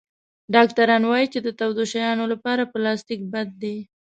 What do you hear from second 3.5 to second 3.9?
دی.